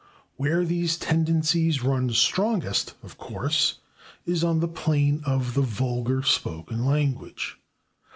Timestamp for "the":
4.59-4.67, 5.53-5.61